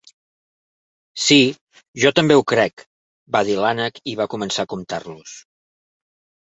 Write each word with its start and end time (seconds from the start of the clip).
"Sí, 1.25 1.37
jo 2.05 2.13
també 2.21 2.39
ho 2.39 2.47
crec", 2.55 2.85
va 3.37 3.43
dir 3.51 3.59
l"ànec 3.61 4.05
i 4.15 4.19
va 4.25 4.29
començar 4.37 4.67
a 4.69 4.73
comptar-los. 4.77 5.41